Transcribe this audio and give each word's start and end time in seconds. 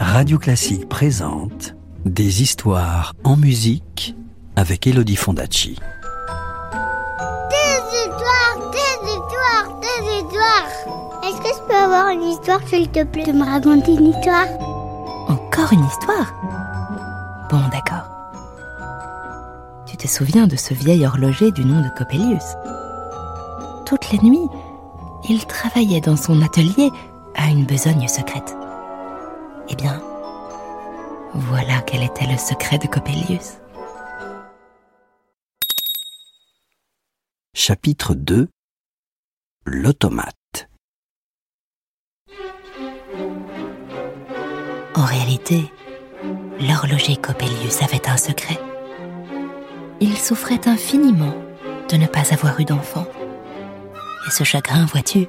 Radio 0.00 0.38
Classique 0.38 0.88
présente 0.88 1.74
Des 2.04 2.42
histoires 2.42 3.14
en 3.24 3.36
musique 3.36 4.16
avec 4.56 4.86
Elodie 4.86 5.16
Fondacci. 5.16 5.78
Des 7.50 7.80
histoires, 7.96 8.70
des 8.72 9.08
histoires, 9.08 9.80
des 9.80 10.18
histoires. 10.18 10.68
Est-ce 11.24 11.38
que 11.38 11.48
je 11.54 11.62
peux 11.68 11.74
avoir 11.74 12.08
une 12.08 12.22
histoire, 12.22 12.60
s'il 12.68 12.88
te 12.88 13.04
plaît, 13.04 13.24
de 13.24 13.32
me 13.32 13.44
raconter 13.44 13.94
une 13.94 14.06
histoire? 14.06 14.46
Encore 15.28 15.72
une 15.72 15.84
histoire? 15.84 16.32
Bon, 17.50 17.60
d'accord. 17.70 18.08
Tu 19.86 19.96
te 19.96 20.08
souviens 20.08 20.46
de 20.46 20.56
ce 20.56 20.74
vieil 20.74 21.06
horloger 21.06 21.50
du 21.52 21.64
nom 21.64 21.80
de 21.80 21.88
Coppelius? 21.96 22.56
Toutes 23.86 24.10
les 24.10 24.18
nuits, 24.18 24.48
il 25.28 25.44
travaillait 25.46 26.00
dans 26.00 26.16
son 26.16 26.42
atelier 26.42 26.90
à 27.36 27.48
une 27.48 27.64
besogne 27.64 28.08
secrète. 28.08 28.56
Eh 29.70 29.76
bien, 29.76 30.00
voilà 31.34 31.82
quel 31.82 32.02
était 32.02 32.26
le 32.26 32.38
secret 32.38 32.78
de 32.78 32.86
Coppelius. 32.86 33.58
Chapitre 37.54 38.14
2 38.14 38.48
L'automate. 39.66 40.68
En 44.94 45.04
réalité, 45.04 45.70
l'horloger 46.60 47.16
Coppelius 47.16 47.82
avait 47.82 48.08
un 48.08 48.16
secret. 48.16 48.58
Il 50.00 50.16
souffrait 50.16 50.66
infiniment 50.66 51.34
de 51.90 51.96
ne 51.96 52.06
pas 52.06 52.32
avoir 52.32 52.58
eu 52.58 52.64
d'enfant. 52.64 53.06
Et 54.26 54.30
ce 54.30 54.44
chagrin, 54.44 54.86
vois-tu, 54.86 55.26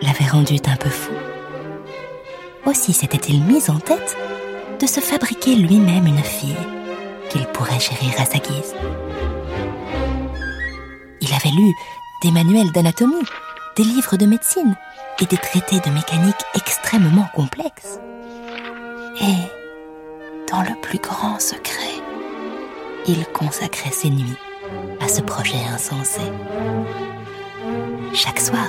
l'avait 0.00 0.26
rendu 0.26 0.56
un 0.66 0.76
peu 0.76 0.90
fou. 0.90 1.12
Aussi 2.66 2.92
s'était-il 2.92 3.42
mis 3.42 3.70
en 3.70 3.78
tête 3.78 4.16
de 4.80 4.86
se 4.86 5.00
fabriquer 5.00 5.54
lui-même 5.54 6.06
une 6.06 6.22
fille 6.22 6.56
qu'il 7.30 7.46
pourrait 7.46 7.80
chérir 7.80 8.12
à 8.18 8.24
sa 8.24 8.38
guise. 8.38 8.74
Il 11.20 11.32
avait 11.32 11.54
lu 11.54 11.72
des 12.22 12.30
manuels 12.30 12.72
d'anatomie, 12.72 13.24
des 13.76 13.84
livres 13.84 14.16
de 14.16 14.26
médecine 14.26 14.76
et 15.20 15.26
des 15.26 15.36
traités 15.36 15.80
de 15.80 15.90
mécanique 15.90 16.44
extrêmement 16.54 17.28
complexes. 17.34 17.98
Et, 19.20 20.50
dans 20.50 20.62
le 20.62 20.80
plus 20.80 20.98
grand 20.98 21.38
secret, 21.40 22.02
il 23.06 23.26
consacrait 23.26 23.92
ses 23.92 24.10
nuits 24.10 24.38
à 25.00 25.08
ce 25.08 25.20
projet 25.20 25.62
insensé. 25.72 26.20
Chaque 28.14 28.40
soir, 28.40 28.68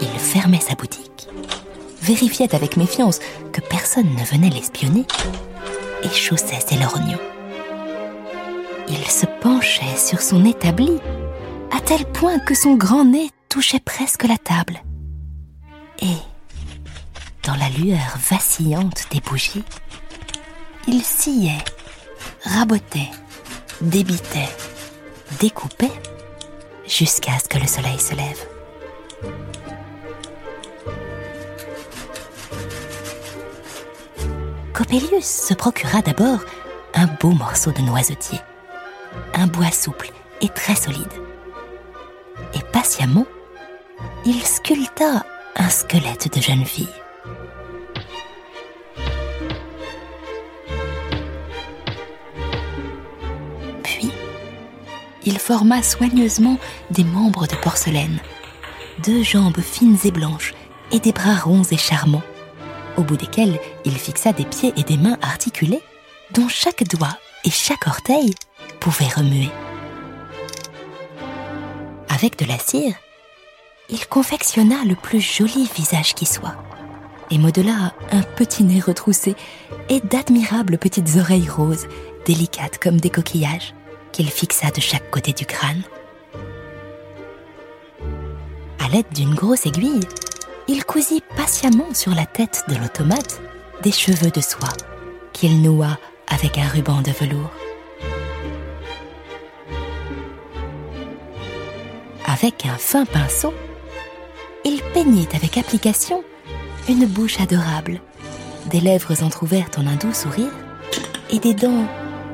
il 0.00 0.18
fermait 0.18 0.60
sa 0.60 0.74
boutique, 0.74 1.13
vérifiait 2.04 2.54
avec 2.54 2.76
méfiance 2.76 3.18
que 3.52 3.60
personne 3.62 4.14
ne 4.14 4.24
venait 4.24 4.50
l'espionner 4.50 5.06
et 6.02 6.08
chaussait 6.08 6.60
ses 6.66 6.76
lorgnons. 6.76 7.18
Il 8.88 9.06
se 9.06 9.26
penchait 9.40 9.96
sur 9.96 10.20
son 10.20 10.44
établi 10.44 10.98
à 11.74 11.80
tel 11.80 12.04
point 12.04 12.38
que 12.38 12.54
son 12.54 12.74
grand 12.74 13.04
nez 13.04 13.30
touchait 13.48 13.80
presque 13.80 14.24
la 14.24 14.36
table. 14.36 14.82
Et, 16.02 16.18
dans 17.42 17.54
la 17.54 17.70
lueur 17.70 18.18
vacillante 18.28 19.06
des 19.10 19.20
bougies, 19.20 19.64
il 20.86 21.02
sciait, 21.02 21.64
rabotait, 22.44 23.10
débitait, 23.80 24.50
découpait 25.40 25.90
jusqu'à 26.86 27.38
ce 27.38 27.48
que 27.48 27.58
le 27.58 27.66
soleil 27.66 27.98
se 27.98 28.14
lève. 28.14 28.53
Coppelius 34.74 35.24
se 35.24 35.54
procura 35.54 36.02
d'abord 36.02 36.40
un 36.94 37.06
beau 37.06 37.30
morceau 37.30 37.70
de 37.70 37.80
noisetier, 37.80 38.40
un 39.32 39.46
bois 39.46 39.70
souple 39.70 40.10
et 40.40 40.48
très 40.48 40.74
solide. 40.74 41.12
Et 42.54 42.62
patiemment, 42.72 43.26
il 44.26 44.42
sculpta 44.42 45.24
un 45.54 45.68
squelette 45.68 46.34
de 46.34 46.42
jeune 46.42 46.64
fille. 46.64 46.88
Puis, 53.84 54.10
il 55.24 55.38
forma 55.38 55.84
soigneusement 55.84 56.58
des 56.90 57.04
membres 57.04 57.46
de 57.46 57.54
porcelaine, 57.54 58.18
deux 59.04 59.22
jambes 59.22 59.60
fines 59.60 59.98
et 60.04 60.10
blanches 60.10 60.52
et 60.90 60.98
des 60.98 61.12
bras 61.12 61.36
ronds 61.36 61.62
et 61.62 61.76
charmants, 61.76 62.24
au 62.96 63.02
bout 63.02 63.16
desquels 63.16 63.58
il 63.84 63.96
fixa 63.96 64.32
des 64.32 64.44
pieds 64.44 64.72
et 64.76 64.82
des 64.82 64.96
mains 64.96 65.18
articulés, 65.22 65.82
dont 66.32 66.48
chaque 66.48 66.84
doigt 66.88 67.16
et 67.44 67.50
chaque 67.50 67.86
orteil 67.86 68.34
pouvaient 68.80 69.08
remuer. 69.14 69.50
Avec 72.08 72.38
de 72.38 72.44
la 72.44 72.58
cire, 72.58 72.94
il 73.90 74.06
confectionna 74.06 74.84
le 74.86 74.94
plus 74.94 75.20
joli 75.20 75.68
visage 75.74 76.14
qui 76.14 76.26
soit, 76.26 76.56
et 77.30 77.38
modela 77.38 77.92
un 78.12 78.22
petit 78.22 78.64
nez 78.64 78.80
retroussé 78.80 79.34
et 79.88 80.00
d'admirables 80.00 80.78
petites 80.78 81.16
oreilles 81.16 81.48
roses, 81.48 81.86
délicates 82.24 82.78
comme 82.78 83.00
des 83.00 83.10
coquillages, 83.10 83.74
qu'il 84.12 84.30
fixa 84.30 84.70
de 84.70 84.80
chaque 84.80 85.10
côté 85.10 85.32
du 85.32 85.44
crâne. 85.44 85.82
À 88.78 88.88
l'aide 88.88 89.12
d'une 89.12 89.34
grosse 89.34 89.66
aiguille, 89.66 90.00
il 90.68 90.84
cousit 90.84 91.22
patiemment 91.36 91.92
sur 91.92 92.14
la 92.14 92.26
tête 92.26 92.64
de 92.68 92.76
l'automate 92.76 93.40
des 93.82 93.92
cheveux 93.92 94.30
de 94.30 94.40
soie 94.40 94.72
qu'il 95.32 95.62
noua 95.62 95.98
avec 96.28 96.58
un 96.58 96.66
ruban 96.68 97.02
de 97.02 97.10
velours. 97.10 97.50
Avec 102.26 102.66
un 102.66 102.76
fin 102.78 103.04
pinceau, 103.04 103.52
il 104.64 104.82
peignit 104.94 105.28
avec 105.34 105.58
application 105.58 106.24
une 106.88 107.06
bouche 107.06 107.40
adorable, 107.40 108.00
des 108.66 108.80
lèvres 108.80 109.22
entr'ouvertes 109.22 109.78
en 109.78 109.86
un 109.86 109.96
doux 109.96 110.14
sourire 110.14 110.52
et 111.30 111.38
des 111.38 111.54
dents 111.54 111.86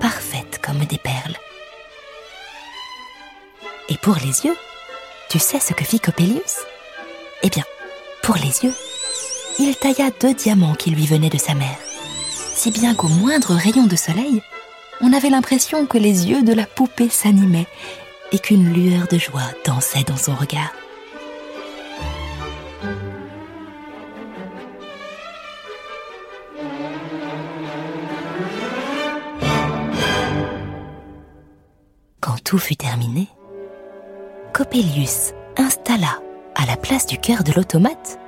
parfaites 0.00 0.60
comme 0.62 0.84
des 0.84 0.98
perles. 0.98 1.36
Et 3.88 3.96
pour 3.96 4.16
les 4.16 4.44
yeux, 4.44 4.56
tu 5.30 5.38
sais 5.38 5.60
ce 5.60 5.72
que 5.72 5.84
fit 5.84 6.00
Coppelius? 6.00 6.58
Eh 7.42 7.48
bien, 7.48 7.64
pour 8.28 8.36
les 8.36 8.62
yeux, 8.62 8.74
il 9.58 9.74
tailla 9.74 10.10
deux 10.20 10.34
diamants 10.34 10.74
qui 10.74 10.90
lui 10.90 11.06
venaient 11.06 11.30
de 11.30 11.38
sa 11.38 11.54
mère, 11.54 11.78
si 12.52 12.70
bien 12.70 12.94
qu'au 12.94 13.08
moindre 13.08 13.54
rayon 13.54 13.86
de 13.86 13.96
soleil, 13.96 14.42
on 15.00 15.14
avait 15.14 15.30
l'impression 15.30 15.86
que 15.86 15.96
les 15.96 16.28
yeux 16.28 16.42
de 16.42 16.52
la 16.52 16.66
poupée 16.66 17.08
s'animaient 17.08 17.66
et 18.30 18.38
qu'une 18.38 18.70
lueur 18.70 19.08
de 19.10 19.16
joie 19.16 19.50
dansait 19.64 20.04
dans 20.06 20.18
son 20.18 20.34
regard. 20.34 20.74
Quand 32.20 32.44
tout 32.44 32.58
fut 32.58 32.76
terminé, 32.76 33.26
Coppelius 34.52 35.32
installa 35.56 36.20
à 36.58 36.66
la 36.66 36.76
place 36.76 37.06
du 37.06 37.18
cœur 37.18 37.44
de 37.44 37.52
l'automate 37.52 38.18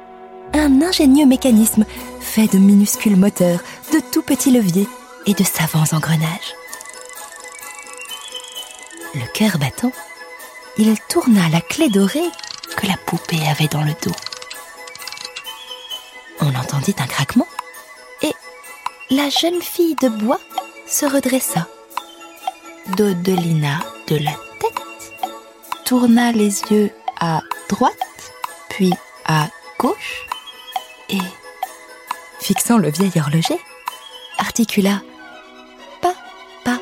un 0.52 0.82
ingénieux 0.82 1.26
mécanisme 1.26 1.84
fait 2.20 2.48
de 2.52 2.58
minuscules 2.58 3.16
moteurs, 3.16 3.60
de 3.92 4.00
tout 4.12 4.22
petits 4.22 4.50
leviers 4.50 4.88
et 5.26 5.34
de 5.34 5.44
savants 5.44 5.84
engrenages. 5.92 6.54
Le 9.14 9.26
cœur 9.32 9.58
battant, 9.58 9.92
il 10.78 10.96
tourna 11.08 11.48
la 11.50 11.60
clé 11.60 11.88
dorée 11.88 12.30
que 12.76 12.86
la 12.86 12.96
poupée 12.96 13.46
avait 13.48 13.69
dans 13.69 13.82
le 13.82 13.92
dos. 14.02 14.14
On 16.40 16.54
entendit 16.54 16.96
un 16.98 17.06
craquement 17.06 17.48
et 18.22 18.32
la 19.10 19.28
jeune 19.28 19.60
fille 19.60 19.96
de 19.96 20.08
bois 20.08 20.40
se 20.87 21.06
redressa, 21.06 21.66
dodelina 22.96 23.81
de 24.08 24.16
la 24.16 24.32
tête, 24.60 25.12
tourna 25.84 26.32
les 26.32 26.60
yeux 26.70 26.90
à 27.20 27.40
droite, 27.69 27.94
à 29.27 29.49
gauche, 29.79 30.27
et, 31.09 31.19
fixant 32.41 32.79
le 32.79 32.91
vieil 32.91 33.12
horloger, 33.17 33.59
articula 34.38 35.03
pas, 36.00 36.15
pas. 36.65 36.79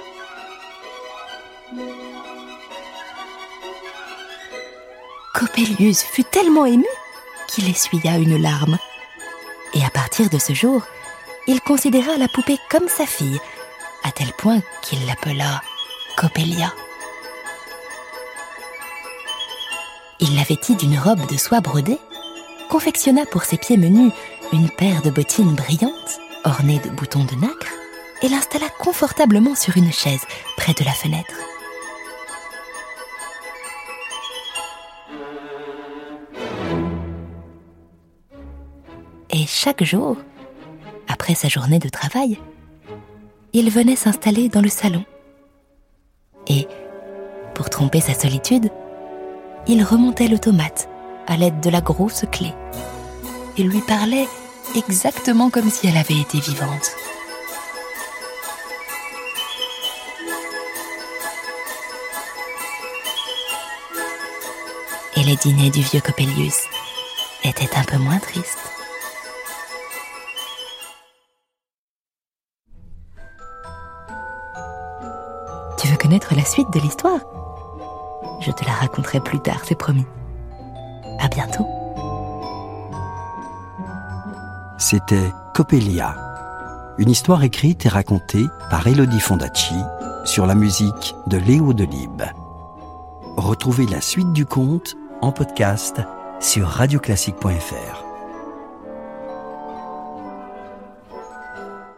Coppelius 5.35 6.03
fut 6.03 6.25
tellement 6.25 6.67
ému 6.67 6.87
qu'il 7.49 7.69
essuya 7.69 8.19
une 8.19 8.41
larme. 8.41 8.79
Et 9.75 9.85
à 9.85 9.91
partir 9.91 10.31
de 10.31 10.39
ce 10.39 10.55
jour, 10.55 10.83
il 11.47 11.61
considéra 11.61 12.17
la 12.17 12.29
poupée 12.29 12.59
comme 12.71 12.89
sa 12.89 13.07
fille, 13.07 13.41
à 14.05 14.13
tel 14.13 14.33
point 14.33 14.61
qu'il 14.83 15.05
l'appela 15.07 15.63
Coppelia. 16.17 16.73
Il 20.21 20.35
la 20.35 20.43
vêtit 20.43 20.75
d'une 20.75 20.99
robe 20.99 21.31
de 21.31 21.37
soie 21.37 21.61
brodée, 21.61 21.99
confectionna 22.69 23.25
pour 23.27 23.45
ses 23.45 23.57
pieds 23.57 23.77
menus 23.77 24.13
une 24.53 24.69
paire 24.69 25.01
de 25.03 25.11
bottines 25.11 25.55
brillantes, 25.55 26.19
orné 26.45 26.81
de 26.81 26.91
boutons 26.91 27.25
de 27.25 27.37
nacre 27.37 27.73
et 28.23 28.29
l'installa 28.29 28.67
confortablement 28.81 29.55
sur 29.55 29.77
une 29.77 29.93
chaise 29.93 30.23
près 30.57 30.73
de 30.73 30.85
la 30.85 30.91
fenêtre. 30.91 31.35
Et 39.31 39.47
chaque 39.47 39.85
jour, 39.85 40.17
après 41.07 41.37
sa 41.37 41.47
journée 41.49 41.79
de 41.79 41.89
travail, 41.89 42.41
il 43.53 43.71
venait 43.71 43.95
s'installer 43.95 44.49
dans 44.49 44.63
le 44.63 44.69
salon. 44.69 45.05
Et, 46.49 46.67
pour 47.55 47.71
tromper 47.71 48.01
sa 48.01 48.15
solitude, 48.15 48.71
il 49.69 49.85
remontait 49.85 50.29
l'automate 50.29 50.89
à 51.27 51.37
l'aide 51.37 51.61
de 51.61 51.69
la 51.69 51.83
grosse 51.83 52.25
clé. 52.33 52.55
Il 53.59 53.69
lui 53.69 53.83
parlait 53.83 54.27
exactement 54.75 55.51
comme 55.51 55.71
si 55.71 55.87
elle 55.87 55.97
avait 55.97 56.19
été 56.19 56.41
vivante. 56.41 56.91
Et 65.17 65.23
les 65.25 65.37
dîners 65.37 65.71
du 65.71 65.83
vieux 65.83 66.01
Coppelius 66.01 66.65
étaient 67.45 67.77
un 67.77 67.85
peu 67.85 67.99
moins 67.99 68.19
tristes. 68.19 68.59
Tu 75.79 75.89
veux 75.89 75.97
connaître 75.97 76.35
la 76.35 76.45
suite 76.45 76.71
de 76.73 76.81
l'histoire? 76.81 77.38
Je 78.49 78.53
te 78.55 78.65
la 78.65 78.73
raconterai 78.73 79.21
plus 79.21 79.41
tard, 79.41 79.61
c'est 79.63 79.75
promis. 79.75 80.07
À 81.21 81.29
bientôt. 81.29 81.67
C'était 84.79 85.31
Coppelia, 85.55 86.17
une 86.97 87.11
histoire 87.11 87.43
écrite 87.43 87.85
et 87.85 87.91
racontée 87.91 88.47
par 88.71 88.87
Elodie 88.87 89.21
Fondacci 89.21 89.75
sur 90.25 90.47
la 90.47 90.55
musique 90.55 91.15
de 91.27 91.37
Léo 91.37 91.75
Delibes. 91.75 92.23
Retrouvez 93.37 93.85
la 93.85 94.01
suite 94.01 94.33
du 94.33 94.47
conte 94.47 94.97
en 95.21 95.31
podcast 95.31 96.01
sur 96.41 96.69
radioclassique.fr. 96.69 98.05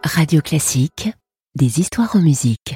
Radio 0.03 0.41
Classique, 0.41 1.13
des 1.55 1.79
histoires 1.79 2.17
en 2.17 2.21
musique. 2.21 2.75